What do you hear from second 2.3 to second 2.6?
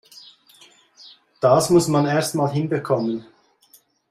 mal